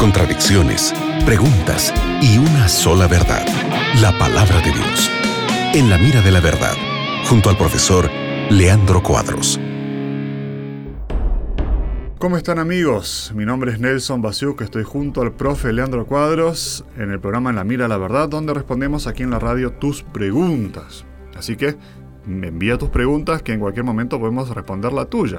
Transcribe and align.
contradicciones, 0.00 0.92
preguntas 1.24 1.94
y 2.20 2.38
una 2.38 2.68
sola 2.68 3.06
verdad, 3.06 3.46
la 4.00 4.10
palabra 4.18 4.56
de 4.56 4.72
Dios. 4.72 5.08
En 5.72 5.88
la 5.88 5.98
mira 5.98 6.20
de 6.20 6.32
la 6.32 6.40
verdad, 6.40 6.74
junto 7.28 7.48
al 7.48 7.56
profesor 7.56 8.10
Leandro 8.50 9.04
Cuadros. 9.04 9.60
¿Cómo 12.18 12.36
están 12.36 12.58
amigos? 12.58 13.30
Mi 13.32 13.46
nombre 13.46 13.70
es 13.70 13.78
Nelson 13.78 14.20
Basiuk, 14.20 14.62
estoy 14.62 14.82
junto 14.82 15.22
al 15.22 15.30
profe 15.30 15.72
Leandro 15.72 16.06
Cuadros 16.06 16.84
en 16.96 17.12
el 17.12 17.20
programa 17.20 17.50
En 17.50 17.56
la 17.56 17.64
Mira 17.64 17.86
la 17.86 17.98
Verdad, 17.98 18.28
donde 18.28 18.52
respondemos 18.52 19.06
aquí 19.06 19.22
en 19.22 19.30
la 19.30 19.38
radio 19.38 19.74
tus 19.74 20.02
preguntas. 20.02 21.04
Así 21.36 21.56
que 21.56 21.76
me 22.26 22.48
envía 22.48 22.78
tus 22.78 22.88
preguntas 22.88 23.42
que 23.42 23.52
en 23.52 23.60
cualquier 23.60 23.84
momento 23.84 24.18
podemos 24.18 24.52
responder 24.52 24.92
la 24.92 25.04
tuya. 25.04 25.38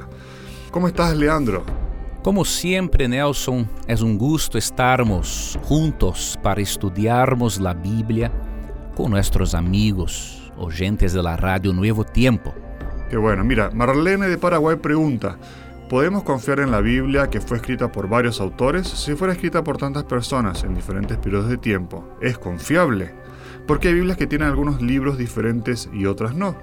¿Cómo 0.72 0.88
estás, 0.88 1.14
Leandro? 1.18 1.91
Como 2.24 2.46
sempre, 2.46 3.08
Nelson, 3.08 3.68
é 3.88 3.96
um 3.96 4.16
gusto 4.16 4.56
estarmos 4.56 5.58
juntos 5.68 6.38
para 6.44 6.62
estudarmos 6.62 7.60
a 7.66 7.74
Bíblia 7.74 8.32
com 8.96 9.10
nossos 9.10 9.56
amigos, 9.56 10.52
oyentes 10.56 11.14
de 11.14 11.22
la 11.24 11.36
radio 11.36 11.74
Nuevo 11.74 12.04
Tiempo. 12.04 12.54
Qué 13.10 13.18
bueno. 13.18 13.44
Mira, 13.44 13.72
Marlene 13.72 14.28
de 14.28 14.38
Paraguay 14.38 14.76
pregunta, 14.76 15.40
¿podemos 15.90 16.22
confiar 16.22 16.60
en 16.60 16.70
la 16.70 16.80
Biblia 16.80 17.28
que 17.28 17.42
fue 17.42 17.58
escrita 17.58 17.92
por 17.92 18.08
varios 18.08 18.40
autores? 18.40 18.88
Si 18.88 19.16
fuera 19.16 19.34
escrita 19.34 19.64
por 19.64 19.78
tantas 19.78 20.04
personas 20.04 20.64
en 20.64 20.76
diferentes 20.76 21.18
periodos 21.18 21.50
de 21.50 21.58
tiempo, 21.58 22.08
¿es 22.22 22.38
confiable? 22.38 23.16
Porque 23.66 23.88
hay 23.88 23.96
Biblias 23.96 24.18
que 24.18 24.28
tienen 24.28 24.48
algunos 24.48 24.80
libros 24.80 25.18
diferentes 25.18 25.90
y 25.92 26.06
otras 26.06 26.36
no. 26.36 26.56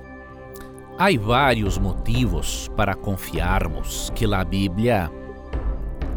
Há 1.01 1.09
vários 1.19 1.81
motivos 1.81 2.71
para 2.77 2.95
confiarmos 2.95 4.13
que 4.15 4.33
a 4.33 4.45
Bíblia 4.45 5.11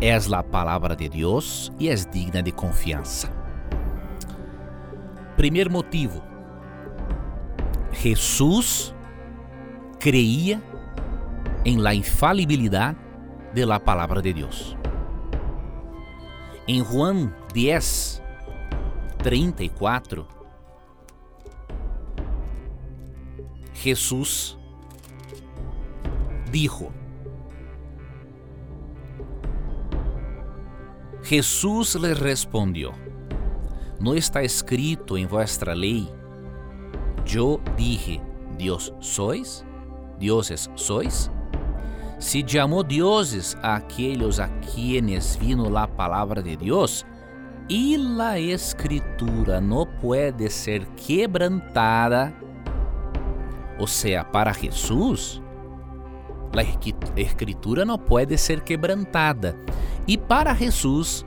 é 0.01 0.15
a 0.15 0.43
palavra 0.43 0.95
de 0.95 1.07
Deus 1.07 1.71
e 1.79 1.87
é 1.87 1.93
digna 1.93 2.41
de 2.41 2.51
confiança. 2.51 3.31
Primeiro 5.37 5.71
motivo: 5.71 6.23
Jesus 7.91 8.95
creía 9.99 10.61
em 11.63 11.77
la 11.77 11.93
infalibilidade 11.93 12.97
de 13.53 13.65
la 13.65 13.79
palavra 13.79 14.21
de 14.21 14.33
Deus. 14.33 14.75
Em 16.67 16.83
Juan 16.83 17.31
10, 17.53 18.23
34, 19.19 20.27
Jesus 23.75 24.57
dijo, 26.51 27.00
Jesús 31.23 31.95
le 31.95 32.13
respondió, 32.13 32.93
¿no 33.99 34.13
está 34.15 34.41
escrito 34.41 35.17
en 35.17 35.27
vuestra 35.27 35.75
ley? 35.75 36.09
Yo 37.25 37.59
dije, 37.77 38.19
Dios 38.57 38.93
sois, 38.99 39.63
dioses 40.19 40.69
sois? 40.75 41.29
Se 42.17 42.43
llamó 42.43 42.83
dioses 42.83 43.57
a 43.61 43.75
aquellos 43.75 44.39
a 44.39 44.49
quienes 44.61 45.39
vino 45.39 45.69
la 45.69 45.87
palabra 45.87 46.41
de 46.41 46.57
Dios, 46.57 47.05
y 47.67 47.97
la 47.97 48.37
escritura 48.37 49.61
no 49.61 49.85
puede 50.01 50.49
ser 50.49 50.87
quebrantada, 50.95 52.33
o 53.79 53.87
sea, 53.87 54.29
para 54.29 54.53
Jesús, 54.53 55.41
la 56.53 56.63
escritura 57.15 57.85
não 57.85 57.97
pode 57.97 58.37
ser 58.37 58.61
quebrantada. 58.61 59.55
E 60.07 60.17
para 60.17 60.53
Jesus, 60.53 61.25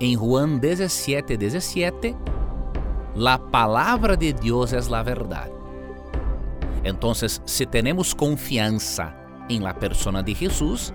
em 0.00 0.16
Juan 0.16 0.58
17, 0.58 1.36
17, 1.36 2.16
la 3.14 3.38
palavra 3.38 4.16
de 4.16 4.32
Deus 4.32 4.72
é 4.72 4.78
a 4.78 5.02
verdade. 5.02 5.52
Então, 6.84 7.12
se 7.14 7.66
temos 7.66 8.14
confiança 8.14 9.14
em 9.48 9.60
la 9.60 9.74
persona 9.74 10.22
de 10.22 10.34
Jesus, 10.34 10.94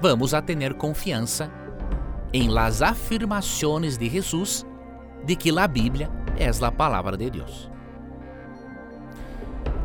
vamos 0.00 0.34
a 0.34 0.42
ter 0.42 0.74
confiança 0.74 1.50
em 2.32 2.48
las 2.48 2.82
afirmações 2.82 3.96
de 3.96 4.10
Jesus 4.10 4.66
de 5.24 5.36
que 5.36 5.56
a 5.58 5.66
Bíblia 5.66 6.10
é 6.36 6.48
a 6.48 6.72
palavra 6.72 7.16
de 7.16 7.30
Deus. 7.30 7.70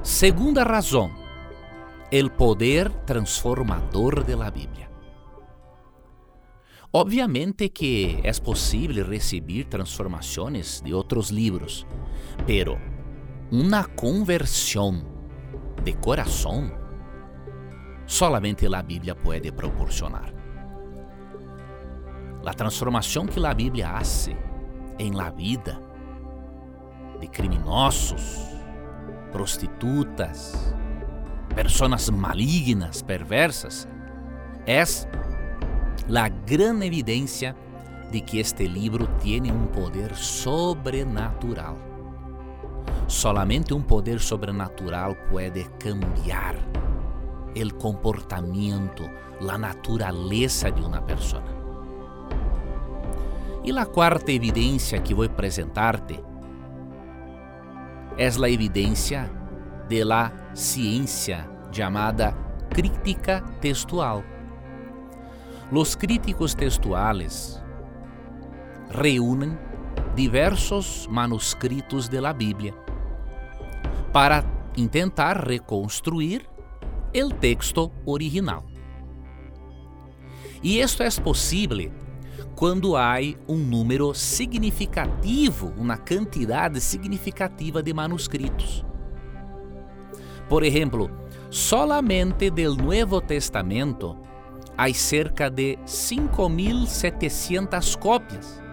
Segunda 0.03 0.63
razão 0.63 1.09
el 2.11 2.31
poder 2.31 2.89
transformador 3.05 4.25
de 4.25 4.35
la 4.35 4.49
Biblia. 4.49 4.88
Obviamente 6.91 7.69
que 7.69 8.19
é 8.23 8.33
possível 8.33 9.05
receber 9.07 9.65
transformações 9.65 10.81
de 10.81 10.91
outros 10.91 11.29
livros, 11.29 11.85
pero 12.47 12.79
uma 13.51 13.83
conversão 13.83 15.05
de 15.83 15.93
coração 15.93 16.71
solamente 18.07 18.65
a 18.65 18.81
Bíblia 18.81 19.13
pode 19.13 19.51
proporcionar. 19.51 20.33
A 22.43 22.53
transformação 22.55 23.27
que 23.27 23.45
a 23.45 23.53
Bíblia 23.53 23.91
hace 23.91 24.35
em 24.97 25.11
la 25.11 25.29
vida 25.29 25.79
de 27.19 27.27
criminosos, 27.27 28.39
prostitutas, 29.31 30.73
personas 31.53 32.09
malignas, 32.09 33.03
perversas, 33.03 33.87
es 34.65 35.07
la 36.09 36.27
gran 36.27 36.81
evidencia 36.81 37.55
de 38.11 38.25
que 38.25 38.39
este 38.39 38.67
libro 38.67 39.07
tiene 39.19 39.51
un 39.51 39.67
poder 39.67 40.15
sobrenatural. 40.15 41.75
Solamente 43.05 43.75
un 43.75 43.83
poder 43.83 44.19
sobrenatural 44.19 45.15
puede 45.29 45.69
cambiar 45.77 46.55
el 47.53 47.75
comportamiento, 47.75 49.03
la 49.39 49.57
naturaleza 49.59 50.71
de 50.71 50.81
una 50.81 51.05
persona. 51.05 51.55
E 53.63 53.71
a 53.77 53.85
quarta 53.85 54.31
evidência 54.31 54.99
que 54.99 55.13
vou 55.13 55.25
apresentar-te 55.25 56.19
é 58.17 58.27
a 58.27 58.49
evidência 58.49 59.29
de 59.87 60.03
la 60.03 60.31
ciência 60.55 61.47
chamada 61.71 62.35
crítica 62.71 63.41
textual. 63.61 64.23
Los 65.71 65.95
críticos 65.95 66.55
textuales 66.55 67.61
reúnem 68.89 69.55
diversos 70.15 71.07
manuscritos 71.07 72.09
de 72.09 72.19
la 72.19 72.33
Bíblia 72.33 72.73
para 74.11 74.43
tentar 74.91 75.45
reconstruir 75.45 76.49
o 77.13 77.29
texto 77.35 77.91
original. 78.03 78.63
E 80.63 80.79
isto 80.79 81.03
é 81.03 81.09
possível 81.11 81.91
quando 82.55 82.97
há 82.97 83.17
um 83.47 83.57
número 83.57 84.13
significativo, 84.15 85.71
uma 85.77 85.97
quantidade 85.97 86.81
significativa 86.81 87.83
de 87.83 87.93
manuscritos. 87.93 88.83
Por 90.49 90.63
exemplo, 90.63 91.11
solamente 91.51 92.49
del 92.49 92.75
Nuevo 92.75 93.21
Testamento 93.21 94.17
há 94.79 94.91
cerca 94.93 95.49
de 95.49 95.77
5.700 95.85 97.97
cópias. 97.97 98.63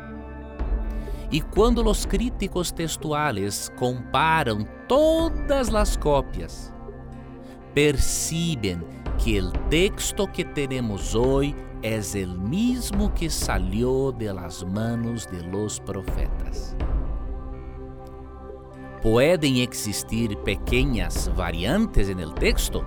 E 1.32 1.40
quando 1.40 1.84
os 1.84 2.06
críticos 2.06 2.70
textuales 2.70 3.72
comparam 3.76 4.64
todas 4.86 5.74
as 5.74 5.96
cópias, 5.96 6.72
percebem 7.74 8.80
que 9.18 9.40
o 9.40 9.50
texto 9.68 10.28
que 10.28 10.44
temos 10.44 11.16
hoje 11.16 11.56
é 11.82 11.98
o 12.24 12.28
mesmo 12.38 13.10
que 13.10 13.28
salió 13.28 14.12
de 14.12 14.32
las 14.32 14.62
manos 14.62 15.26
de 15.26 15.42
los 15.42 15.80
profetas. 15.80 16.76
Podem 19.02 19.60
existir 19.60 20.36
pequeñas 20.38 21.28
variantes 21.34 22.08
el 22.08 22.32
texto 22.34 22.86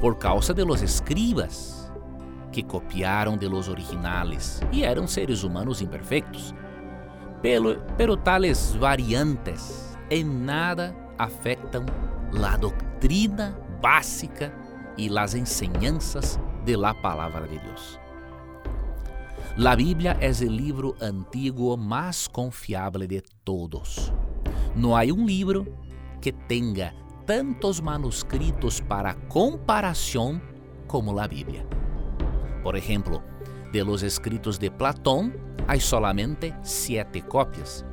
por 0.00 0.18
causa 0.18 0.54
de 0.54 0.64
los 0.64 0.82
escribas 0.82 1.77
que 2.50 2.62
copiaram 2.62 3.36
de 3.36 3.48
los 3.48 3.68
originales 3.68 4.60
e 4.72 4.84
eram 4.84 5.06
seres 5.06 5.42
humanos 5.42 5.80
imperfectos. 5.80 6.54
Pero, 7.42 7.80
pero 7.96 8.16
tales 8.16 8.74
variantes 8.74 9.96
em 10.10 10.24
nada 10.24 10.94
afetam 11.18 11.84
la 12.32 12.56
doutrina 12.56 13.56
básica 13.80 14.52
e 14.96 15.08
las 15.08 15.34
enseñanzas 15.34 16.40
de 16.64 16.76
la 16.76 16.94
palabra 16.94 17.46
de 17.46 17.58
Deus. 17.58 17.98
La 19.56 19.74
Bíblia 19.74 20.16
é 20.20 20.30
o 20.30 20.48
livro 20.48 20.94
antigo 21.00 21.76
mais 21.76 22.28
confiável 22.28 23.06
de 23.06 23.22
todos. 23.44 24.12
Não 24.76 24.94
há 24.94 25.02
um 25.04 25.26
livro 25.26 25.66
que 26.20 26.30
tenha 26.30 26.94
tantos 27.26 27.80
manuscritos 27.80 28.80
para 28.80 29.14
comparação 29.14 30.40
como 30.86 31.18
a 31.18 31.26
Bíblia. 31.26 31.66
Por 32.62 32.76
exemplo, 32.76 33.22
de 33.72 33.84
los 33.84 34.02
escritos 34.02 34.58
de 34.58 34.70
Platón 34.70 35.36
hay 35.66 35.80
solamente 35.80 36.54
siete 36.62 37.22
copias. 37.22 37.84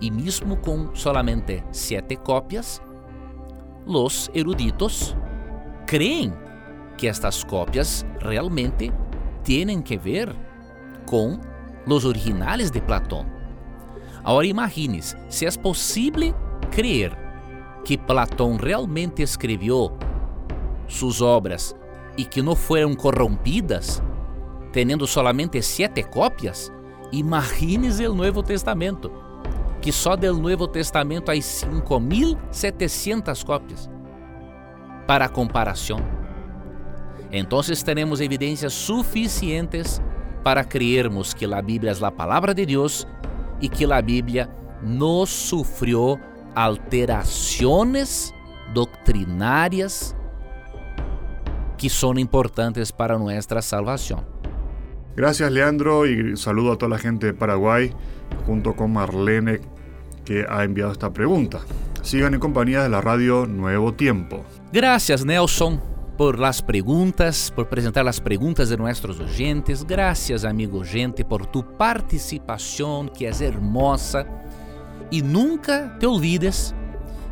Y 0.00 0.10
mismo 0.10 0.60
con 0.60 0.94
solamente 0.94 1.64
siete 1.70 2.16
copias, 2.16 2.82
los 3.86 4.30
eruditos 4.34 5.16
creen 5.86 6.34
que 6.96 7.08
estas 7.08 7.44
copias 7.44 8.04
realmente 8.20 8.92
tienen 9.42 9.82
que 9.82 9.96
ver 9.98 10.34
con 11.06 11.40
los 11.86 12.04
originales 12.04 12.72
de 12.72 12.82
Platón. 12.82 13.26
Ahora 14.24 14.46
imagines, 14.46 15.16
se 15.28 15.46
es 15.46 15.56
posible 15.56 16.34
creer 16.70 17.16
que 17.84 17.96
Platón 17.96 18.58
realmente 18.58 19.22
escribió 19.22 19.96
sus 20.86 21.22
obras 21.22 21.74
y 22.18 22.26
que 22.26 22.42
no 22.42 22.54
fueron 22.56 22.96
corrompidas, 22.96 24.02
teniendo 24.72 25.06
solamente 25.06 25.62
siete 25.62 26.02
copias, 26.02 26.72
imagines 27.12 28.00
el 28.00 28.14
Nuevo 28.14 28.42
Testamento, 28.42 29.12
que 29.80 29.92
só 29.92 30.16
del 30.16 30.42
Nuevo 30.42 30.68
Testamento 30.68 31.30
hay 31.30 31.38
5.700 31.38 33.44
copias. 33.44 33.88
Para 35.06 35.28
comparação, 35.28 36.00
entonces 37.30 37.84
tenemos 37.84 38.20
evidências 38.20 38.72
suficientes 38.72 40.02
para 40.42 40.64
creermos 40.64 41.32
que 41.32 41.44
a 41.46 41.62
Bíblia 41.62 41.92
é 41.92 42.04
a 42.04 42.10
palavra 42.10 42.52
de 42.52 42.66
Deus 42.66 43.06
e 43.60 43.68
que 43.68 43.84
a 43.90 44.02
Bíblia 44.02 44.50
no 44.82 45.24
sufrió 45.24 46.18
alterações 46.54 48.34
doutrinárias 48.74 50.16
que 51.78 51.88
são 51.88 52.18
importantes 52.18 52.90
para 52.90 53.16
nossa 53.16 53.62
salvação. 53.62 54.24
Gracias 55.16 55.50
Leandro 55.50 56.06
y 56.06 56.36
saludo 56.36 56.72
a 56.72 56.76
toda 56.76 56.90
la 56.90 56.98
gente 56.98 57.26
de 57.26 57.34
Paraguay 57.34 57.92
junto 58.46 58.74
con 58.74 58.92
Marlene 58.92 59.60
que 60.24 60.44
ha 60.48 60.62
enviado 60.62 60.92
esta 60.92 61.12
pregunta. 61.12 61.60
Sigan 62.02 62.34
en 62.34 62.40
compañía 62.40 62.82
de 62.82 62.88
la 62.88 63.00
radio 63.00 63.46
Nuevo 63.46 63.94
Tiempo. 63.94 64.44
Gracias 64.72 65.24
Nelson 65.24 65.80
por 66.16 66.38
las 66.38 66.62
preguntas, 66.62 67.52
por 67.54 67.68
presentar 67.68 68.04
las 68.04 68.20
preguntas 68.20 68.68
de 68.68 68.76
nuestros 68.76 69.20
oyentes. 69.20 69.84
Gracias 69.86 70.44
amigo 70.44 70.82
gente 70.84 71.24
por 71.24 71.46
tu 71.46 71.64
participación 71.76 73.08
que 73.08 73.28
es 73.28 73.40
hermosa. 73.40 74.26
Y 75.10 75.22
nunca 75.22 75.96
te 75.98 76.06
olvides 76.06 76.74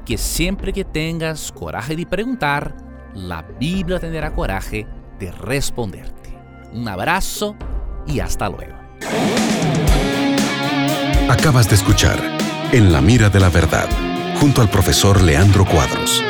que 0.05 0.17
siempre 0.17 0.73
que 0.73 0.85
tengas 0.85 1.53
coraje 1.53 1.97
de 1.97 2.07
preguntar, 2.07 2.86
la 3.17 3.43
Biblia 3.43 3.99
tendrá 3.99 4.33
coraje 4.33 4.87
de 5.19 5.33
responderte. 5.33 6.37
Un 6.73 6.87
abrazo 6.89 7.57
y 8.07 8.21
hasta 8.21 8.49
luego. 8.49 8.77
Acabas 11.29 11.69
de 11.69 11.75
escuchar 11.75 12.19
En 12.73 12.93
la 12.93 13.01
mira 13.01 13.31
de 13.31 13.41
la 13.41 13.49
verdad, 13.49 13.89
junto 14.41 14.61
al 14.61 14.69
profesor 14.69 15.23
Leandro 15.23 15.65
Cuadros. 15.65 16.23